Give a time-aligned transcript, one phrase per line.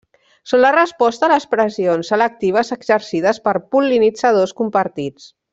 [0.51, 5.33] Són la resposta a les pressions selectives exercides per pol·linitzadors compartits.